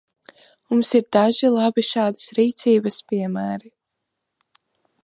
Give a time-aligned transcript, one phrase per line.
[0.73, 3.73] Mums ir daži labi šādas rīcības piemēri.